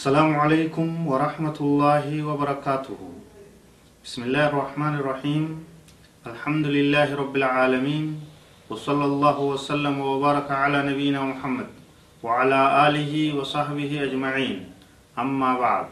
[0.00, 3.00] السلام عليكم ورحمة الله وبركاته.
[4.00, 5.44] بسم الله الرحمن الرحيم.
[6.24, 8.06] الحمد لله رب العالمين
[8.72, 11.68] وصلى الله وسلم وبارك على نبينا محمد
[12.24, 14.72] وعلى آله وصحبه أجمعين.
[15.20, 15.86] أما بعد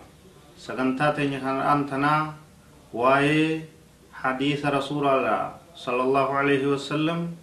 [0.57, 2.33] سقنتاتين أنتنا
[2.97, 3.69] وآي
[4.25, 7.37] حديث رسول الله صلى الله عليه وسلم.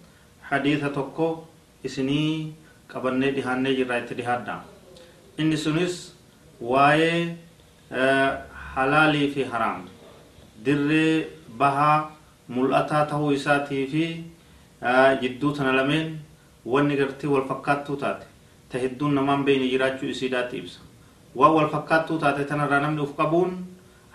[0.50, 1.46] حديث تكو
[1.86, 2.58] إسني
[2.90, 4.66] قبلني دهاني جرائت دهادا.
[5.38, 6.15] إني سنس
[6.60, 7.36] waa'ee
[8.74, 9.82] halaalii fi haraam
[10.64, 11.26] dirree
[11.58, 12.10] bahaa
[12.48, 14.04] mul'ataa tahuu isaatii fi
[15.20, 16.18] jidduu tana lameen
[16.74, 18.26] wanni gartee wal fakkaattuu taate
[18.72, 20.80] ta hedduun namaan beeyne jiraachuu isiidhaatti ibsa
[21.36, 23.56] waan wal fakkaattuu taate tanarraa namni uf qabuun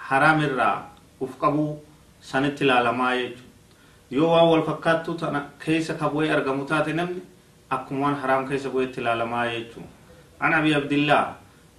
[0.09, 0.75] haraam irraa
[1.21, 1.69] uf qabuu
[2.31, 3.49] sanitti ilaalamaa jechuudha
[4.17, 7.21] yoo waan wal fakkaattuu tana keessa ka argamu taate namni
[7.69, 9.89] akkuma waan haraam keessa bu'eetti ilaalamaa jechuudha
[10.39, 11.25] an abi abdillaa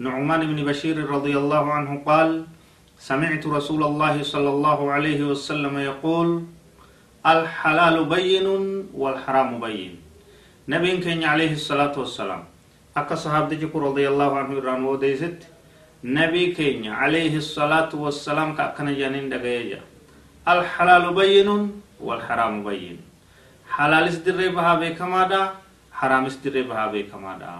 [0.02, 2.30] نعمان بن بشير رضي الله عنه قال
[2.98, 6.28] سمعت رسول الله صلى الله عليه وسلم يقول
[7.26, 8.46] الحلال بين
[8.94, 9.92] والحرام بين.
[10.68, 12.42] نبي كان عليه الصلاة والسلام.
[12.96, 15.38] أكا صحابة رضي الله عنه ران وديست
[16.04, 19.80] نبي كان عليه الصلاة والسلام كأكنا جانين دقيجا
[20.48, 21.48] الحلال بين
[22.00, 22.98] والحرام بين.
[23.70, 25.42] حلال استدر بها بكما دا
[25.94, 27.50] حرام استدر بها بكما دا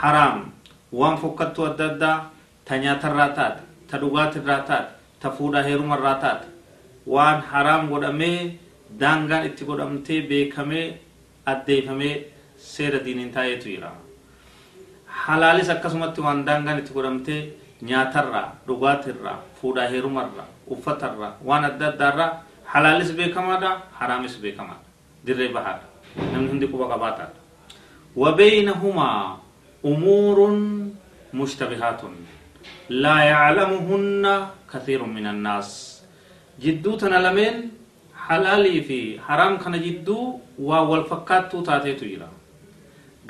[0.00, 0.55] حرام.
[0.92, 2.16] waan fokkattuu adda addaa
[2.64, 6.46] ta nyaatarraa taate ta dhugaatirraa taate ta fuudhaa heerumarraa taate
[7.14, 8.58] waan haraam godhamee
[9.00, 10.86] daangaan itti godhamtee beekamee
[11.52, 12.14] addeeffamee
[12.56, 13.90] seera diiniin taa'eetu jira.
[15.06, 17.40] Halaalis akkasumatti waan daangaan itti godhamtee
[17.82, 22.30] nyaatarraa, dhugaatirraa, fuudhaa heerumarraa, uffatarraa waan adda addaarraa
[22.64, 24.84] halaalis beekamaadha, haraamis beekamaadha.
[25.26, 25.86] Dirree bahaadha.
[26.32, 27.38] Namni hundi quba qabaataadha.
[28.16, 29.38] Wabeeyna humaa
[29.90, 30.38] أمور
[31.40, 32.00] مشتبهات.
[33.02, 34.24] لا يعلمهن
[34.72, 35.68] كثير من الناس.
[36.62, 37.56] جدو تنلمين
[38.26, 40.18] حلالي في حرام كان جدو
[40.58, 42.30] والفكات تاتي تجرا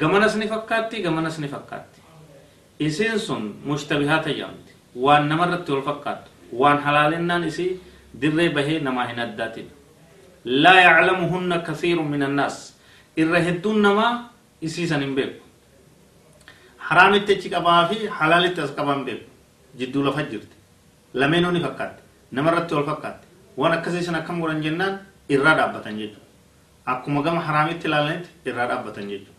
[0.01, 2.01] غمنا سني فكاتي غمنا سني فكاتي
[2.87, 4.67] إسين سن مشتبهات جامت
[4.97, 6.23] وان نمرت والفكات
[6.53, 7.69] وان حلالنا نسي
[8.15, 9.57] دري به نما هندات
[10.45, 12.57] لا يعلمهن كثير من الناس.
[13.19, 14.09] إرهدون نما
[14.65, 15.46] إسي سنين بيكو.
[16.89, 19.27] Haraamitti achi qabaa fi halaalitti as qaban beeku
[19.79, 20.57] jidduu lafa jirti
[21.15, 22.03] lameenuu ni fakkaatti
[22.33, 23.27] namarratti wal fakkaatti
[23.57, 24.99] waan akkasii san akkam godhan jennaan
[25.29, 26.27] irraa dhaabbatan jechuudha
[26.93, 29.35] akkuma gama haraamitti ilaalanitti irraa dhaabbatan jechuudha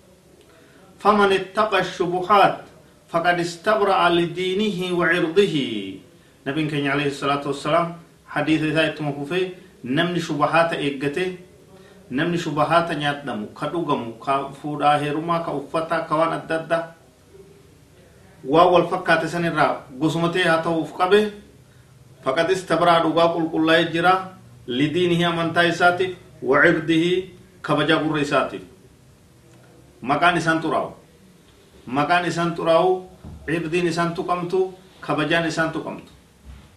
[1.03, 2.57] faman ittaqa shubuhaat
[3.11, 5.65] faqad istabra'a lidiinihi wa cirdihi
[6.45, 7.93] nabiin keenya alayhi salaatu wassalaam
[8.35, 9.45] hadiisa isaa ittuma fufee
[9.83, 11.25] namni shubahaata eeggate
[12.11, 16.83] namni shubahaata nyaadhamu ka dhugamu ka fuudhaa heerumaa ka uffataa ka waan adda addaa
[18.45, 21.19] waan wal fakkaate san irraa gosumatee haa ta'uuf qabe
[22.23, 24.13] faqad istabraa dhugaa qulqullaa'ee jira
[24.67, 26.15] lidiinihi amantaa isaatiif
[26.49, 27.11] wa cirdihi
[27.61, 28.61] kabajaa gurra isaatiif
[30.01, 30.91] maqaan isaan xuraa'u
[31.99, 32.91] maqaan isaan xuraa'u
[33.47, 36.11] cirdiin isaan tuqamtu kabajaan isaan tuqamtu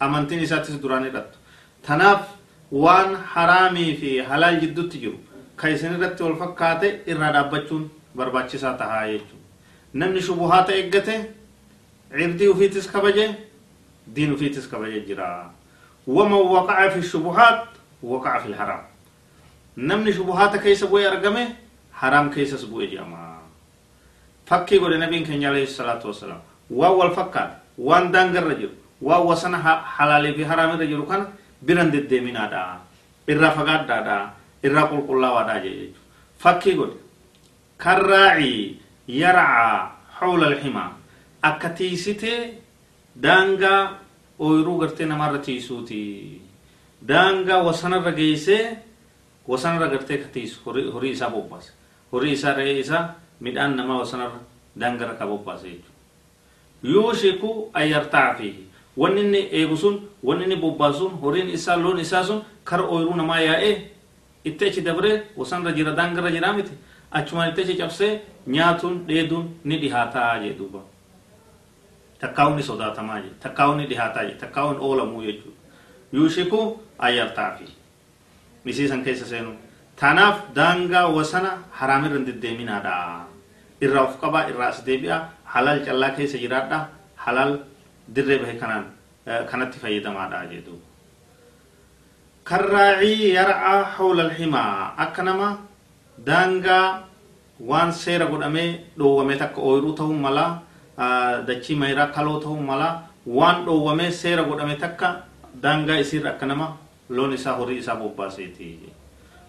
[0.01, 1.39] amantiin isaatis duraan hidhattu
[1.87, 2.23] tanaaf
[2.73, 5.19] waan haraamii fi halaal jidduutti jiru
[5.57, 9.45] ka isin irratti wal fakkaate irraa dhaabbachuun barbaachisaa tahaa jechuudha
[10.03, 11.15] namni shubuhaata eeggate
[12.11, 13.27] cibdii ufiitis kabaje
[14.07, 15.51] diin ufiitis kabaje jira.
[16.07, 17.69] Waman waqaca fi shubuhaat
[18.03, 18.81] waqaca fi lharaam
[19.77, 21.57] namni shubuhaata keessa bu'e argame
[21.93, 23.39] haraam keessas bu'e jedhama
[24.47, 28.73] fakkii godhe nabiin keenya alayhi salaatu wasalaam waan wal fakkaate waan daangarra jiru
[29.03, 29.59] waan wasana
[29.97, 31.27] halaalii fi haraamirra jiru kana
[31.63, 32.81] biran deddeeminaadha
[33.29, 34.17] irraa fagaadhaadha
[34.65, 36.01] irraa qulqullaawaadha jechuudha
[36.39, 36.97] fakkii godhe
[37.79, 40.91] kan raacii yarcaa xawla alximaa
[41.43, 42.55] akka tiisitee
[43.23, 43.99] daangaa
[44.39, 46.41] ooyiruu gartee namarra tiisuuti.
[47.09, 48.77] Daangaa wasanarra geessee
[49.49, 50.61] wasanarra gartee ka tiisu.
[50.67, 51.71] Horii isaa bobbaase
[52.13, 54.41] horii isaa re'ee isaa midhaan namaa wasanarra
[54.81, 55.99] daangarra ka bobbaase jechuudha.
[56.83, 58.55] Yuushiku ayyartaa fi
[58.97, 63.41] wanni inni eegu sun wanni inni bobbaasuun horiin isaa loon isaa sun kara ooyiruu namaa
[63.41, 63.75] yaa'ee
[64.45, 66.73] itti achi dabree wasanarra jira daangarra jiraa miti?
[67.13, 70.53] Achumaan itti achi cabsee nyaatuun dheeduun ni dhihaataa jee
[72.21, 72.27] duuba.
[72.27, 75.59] takkaawuni sodaatamaa jedhe takkaawuni dhihaataa jedhe takkaawuni oolamuu jechuudha
[76.13, 77.69] yuushiku ayyartaafi
[78.65, 79.53] misiisan keessa seenu
[80.01, 82.95] tanaaf daangaa wasana haraamirra hin deddeeminaadha
[83.81, 86.79] irraa of qabaa irraa as deebi'a halaal callaa keessa jiraadha
[87.17, 87.59] halaal
[88.15, 88.85] dirree bahe kanaan
[89.51, 90.75] kanatti fayyadamaadha jedhu
[92.45, 95.49] karraacii yar'aa hawla alhimaa akka nama
[96.27, 96.87] daangaa
[97.71, 100.51] waan seera godhamee dhoowwame takka ooyiruu ta'uu malaa
[101.47, 102.89] dachii mayiraa kaloo ta'uu mala
[103.27, 105.09] waan dhoowwamee seera godhame takka
[105.63, 106.77] daangaa isiirra akka nama
[107.09, 108.79] loon isaa horii isaa bobbaaseeti.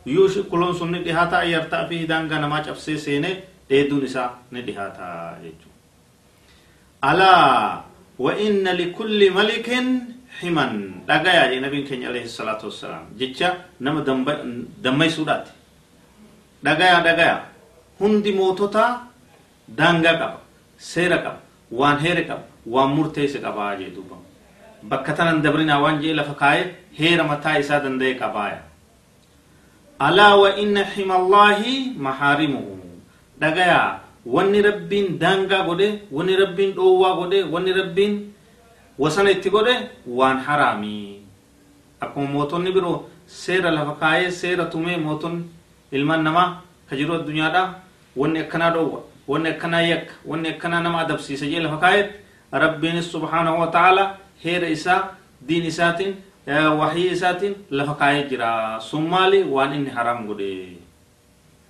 [0.06, 3.36] Yuushikku loon sun ni dhihaataa ayyartaa fi daangaa namaa cabsee seenee
[3.70, 5.78] dheeduun isaa ni dhihaataa jechuudha.
[7.02, 7.92] Alaa
[8.26, 9.68] وإن لكل ملك
[10.40, 10.66] حما
[11.10, 13.50] دغايا النبي كان عليه الصلاه والسلام جچا
[13.82, 13.98] نم
[14.86, 15.46] دمي سودات
[16.64, 17.38] دغايا دغايا
[18.02, 18.86] هندي موتوتا
[19.80, 20.40] دانغا قبا
[20.90, 21.40] seera qaba
[21.80, 22.44] waan heere qaba
[22.74, 24.16] waan murteesse qabaa jee duuba.
[24.90, 26.68] Bakka tanan dabrinaa waan jee lafa kaayee
[27.00, 28.60] heera mataa isaa danda'e qabaaya.
[30.00, 32.78] Alaa wa inna himallaahi mahaarimuhu.
[33.40, 38.14] Dhagayaa wanni rabbiin daangaa godhe wanni rabbiin dhoowwaa godhe wanni rabbiin
[39.00, 39.76] wasana itti godhe
[40.08, 41.22] waan haraamii.
[42.02, 45.44] Akkuma mootonni biroo seera lafa kaayee seera tumee mootonni
[45.92, 47.64] ilmaan namaa ka jiru addunyaadha
[48.16, 49.02] wanni akkanaa dhoowwa
[49.32, 52.18] wanni akkanaa yakka wanni akkanaa nama adabsiisa jee lafa kaayetti
[52.64, 54.04] rabbiinis subhaanahu wa ta'ala
[54.44, 55.02] heera isaa
[55.48, 56.16] diin isaatiin
[56.48, 60.78] wahii isaatiin lafa kaayee jira sun maali waan inni haraam godhe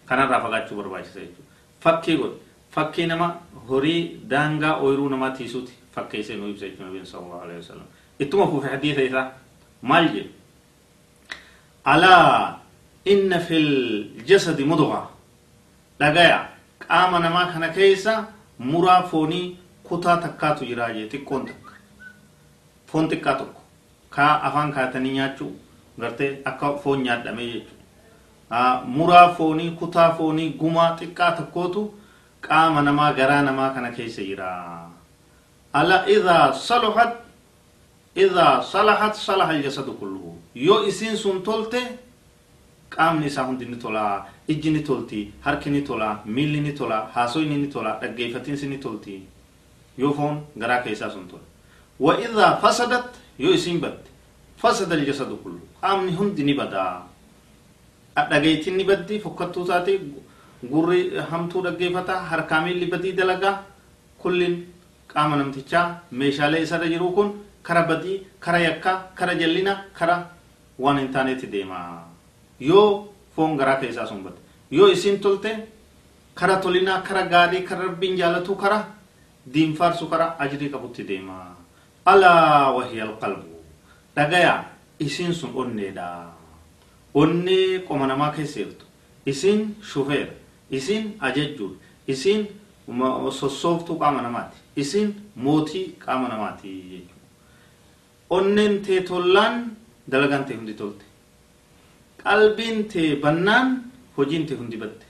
[0.06, 1.52] kanarraa fagaachuu barbaachisa jechuudha
[1.84, 2.38] fakkii godhe
[2.72, 3.36] fakkii nama
[3.70, 7.88] horii daangaa ooyiruu namaa tiisuuti fakkeessee nu ibsa jechuudha nabiin sallallahu alaihi wasallam
[8.20, 9.32] ittuma fuufe hadiisa isaa
[9.82, 10.30] maal jedhu
[11.84, 12.60] alaa
[13.06, 13.40] inna
[16.88, 18.14] qaama namaa kana keessa
[18.60, 19.58] muraa foonii
[19.88, 21.72] kutaa takkaatu jiraa jee xiqqoon takka.
[22.92, 23.62] Foon xiqqaa tokko.
[24.10, 25.52] Kaa afaan kaatanii nyaachuu
[26.00, 28.84] gartee akka foon nyaadhamee jechuudha.
[28.86, 31.84] Muraa foonii kutaa foonii gumaa xiqqaa tokkootu
[32.48, 34.48] qaama namaa garaa namaa kana keessa jira
[35.74, 37.14] ala idaa salahat
[38.16, 41.82] idaa salahat salaha aljasadu kulluhu yoo isiin sun tolte
[42.96, 44.04] qaamni isaa hundi ni tola
[44.48, 49.22] ijji ni tolti harki ni tola miilli ni tola haasoyni ni tola dhaggeeffatiinsi ni tolti.
[49.98, 51.44] Yoo foon garaa keessaa sun tola
[52.00, 53.08] wa idaa fasadat
[53.40, 54.10] yoo isiin badde
[54.58, 55.60] fasada aljasadu kullu.
[55.82, 57.04] Qaamni hundi ni badaa.
[58.30, 60.00] Dhageettiin ni baddi fokkattuu taate
[60.72, 61.00] gurri
[61.32, 63.56] hamtuu dhaggeeffata harkaa miilli badii dalagaa
[64.22, 64.56] kullin
[65.14, 67.32] qaama namtichaa meeshaalee isarra jiru kun
[67.64, 70.16] kara badii kara yakkaa kara jallina kara
[70.80, 71.80] waan hin taanetti deema
[72.70, 74.40] yoo foon garaa keessaa sun badde
[74.72, 75.52] yoo isin tolte
[76.36, 78.78] kara tolinaa kara gaarii kara rabbiin jaalatu kara
[79.54, 81.38] diinfaarsu kara ajrii qabutti deema
[82.06, 83.58] alaa wahiya alqalbu
[84.16, 84.56] dhagaya
[85.00, 86.08] isin sun onneedha
[87.14, 88.60] onnee qoma namaa keessa
[89.26, 90.34] isin shufeera
[90.72, 91.78] isin ajajjuudha
[92.08, 92.48] isin
[93.40, 97.16] sossooftuu qaama namaati isin mootii qaama namaati jechuudha
[98.30, 99.56] onneen tee tollaan
[100.12, 101.06] dalagaan tee hundi tolte
[102.24, 103.68] qalbiin tee bannaan
[104.18, 105.06] hojiin tee hundi badde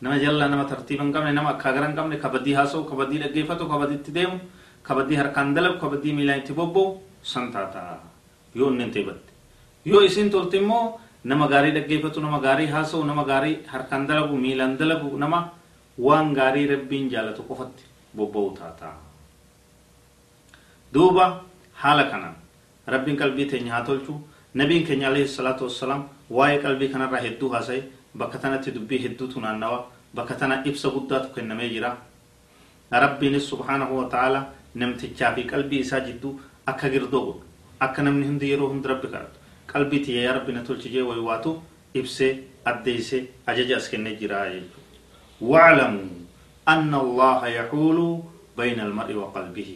[0.00, 3.68] nama jallaa nama tartiiba hin qabne nama akka gara hin qabne kabadii haasa'u kabadii dhaggeeffatu
[3.72, 4.38] kabadiitti deemu
[4.88, 6.86] kabadii harkaan dalagu kabadii miilaan itti bobba'u
[7.32, 7.82] san taata
[8.58, 9.30] yoo onneen tee badde
[9.90, 10.84] yoo isin tolte immoo
[11.24, 15.40] nama gaarii dhaggeeffatu nama gaarii haasa'u nama gaarii harkaan dalagu miilaan dalagu nama
[16.06, 17.82] waan gaarii rabbiin jaalatu qofatti
[18.16, 18.88] bobba'u taata
[20.94, 21.26] duuba
[21.82, 22.34] haala kanaan
[22.94, 24.14] rabbiin qalbii teenya haa tolchu
[24.54, 26.02] nabiin keenya alayhi salaatu wassalaam
[26.38, 27.82] waa'ee qalbii kanarraa hedduu haasa'e
[28.22, 29.78] bakka tanatti dubbii hedduutu naannawa
[30.14, 31.90] bakka tana ibsa guddaatu kennamee jira
[33.04, 34.40] rabbiinis subhaanahu wa ta'ala
[34.74, 36.32] namtichaa fi qalbii isaa jidduu
[36.72, 37.42] akka girdoo godhu
[37.86, 39.38] akka namni hundi yeroo hundi rabbi kadhatu
[39.72, 41.56] qalbii tiyya yaa rabbi na tolchijee waywaatu
[41.94, 42.32] ibsee
[42.72, 44.78] addeeyse ajaja as kennee jira jechuudha
[45.40, 46.08] واعلموا
[46.68, 47.98] أن الله يحول
[48.60, 49.70] بين المرء وقلبه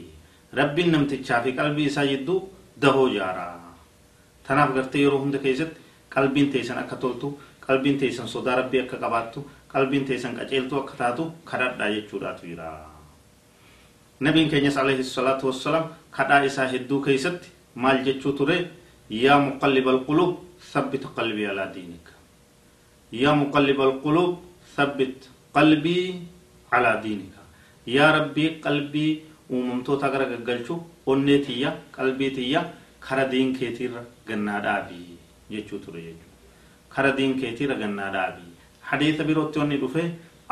[0.54, 2.37] ربي نمتشا في قلبي ساجدو
[2.82, 3.49] دهو جارا
[4.49, 5.83] تناف غرتي يرو هند كيست قلبين
[6.52, 7.32] تيسن أكا تولتو
[7.68, 9.40] قلبين تيسن صدا ربي أكا قباتو
[9.75, 12.70] قلبين تيسن قجلتو أكا تاتو خدر دا يجوراتو يرا
[14.20, 17.40] نبي كينيس عليه الصلاة والسلام خدا إسا هدو كيست
[17.76, 18.58] مال جتشو تري
[19.11, 20.32] يا مقلب القلوب
[20.73, 22.06] ثبت قلبي على دينك
[23.12, 24.32] يا مقلب القلوب
[24.76, 25.34] ثبت
[27.02, 27.40] diinika.
[27.87, 32.64] Yaa rabbii qalbii uumamtoota gara gaggalchuu onnee tiyya qalbii tiyya
[33.00, 35.13] kara diin keetiirra gannaa dhaabii
[35.56, 36.32] jechuu ture jechuudha
[36.94, 38.50] kara diin keetiirra gannaa dhaabii
[38.90, 40.04] hadiisa birootti wanni dhufe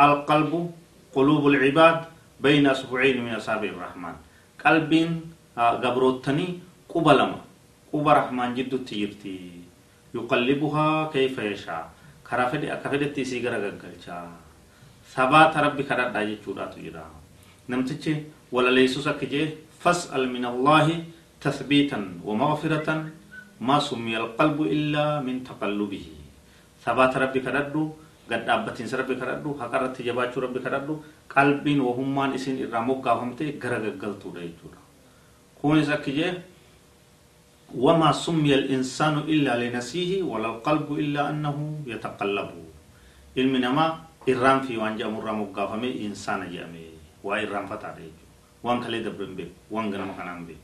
[0.06, 0.60] alqalbu
[1.14, 1.98] quluubu lcibaad
[2.40, 4.16] bayna asbuciin min asaabi irrahmaan
[4.62, 5.10] qalbiin
[5.84, 6.50] gabroottanii
[6.92, 7.38] quba lama
[7.90, 9.34] quba rahmaan jiddutti jirti
[10.14, 11.82] yuqallibuhaa kayfa yashaa
[12.28, 14.24] karaa fedhe akka fedhetti isii gara gaggalchaa
[15.14, 17.04] sabaata rabbi kadhadhaa jechuudhaatu jira
[17.68, 18.14] namtichi
[18.52, 19.46] walaleessus akka jee
[19.84, 20.96] fas'al min allaahi
[21.44, 23.00] tathbiitan wa maghfiratan
[23.61, 26.13] maa summiya alqalbu illaa min taqallubihi
[26.85, 27.93] sabaata rabbi kadhadhu
[28.29, 34.41] gad dhaabbatiinsa rabbi kadhadhu haqarratti jabaachuu rabbi kadhadhu qalbiin wahummaan isin irraa moggaafamte gara gaggaltuudha
[34.45, 34.79] jechuudha
[35.61, 36.33] kunis akki jee
[37.75, 42.49] وما سمي الإنسان إلا لنسيه ولا القلب إلا أنه يتقلب
[43.37, 43.85] علم نما
[44.23, 46.85] إرام في وان جامر مقافمي إنسان جامي
[47.23, 48.07] وإرام فتاري
[48.63, 50.55] وان كلي دبرن بي وان غنا مكانان بي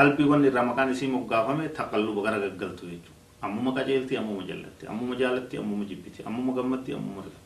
[0.00, 3.12] قلبي وان إرام مكان إسي مقافمي تقلب غرا غلطو يجو
[3.44, 7.44] أمو مقاجلتي أمو مجلتي أمو مجالتي أمو مجبتي أمو مغمتي أمو مرغتي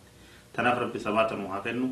[0.54, 1.88] تناف ربي ثباتا وحافنو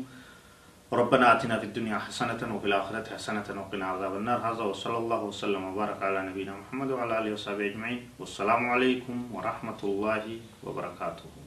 [0.99, 5.63] ربنا آتنا في الدنيا حسنة وفي الآخرة حسنة وقنا عذاب النار هذا وصلى الله وسلم
[5.69, 10.23] وبارك على نبينا محمد وعلى آله وصحبه أجمعين والسلام عليكم ورحمة الله
[10.63, 11.42] وبركاته